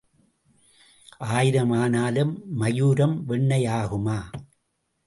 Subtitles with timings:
[1.31, 4.19] ஆயிரம் ஆனாலும் மாயூரம் வெண்ணெய் ஆகுமா?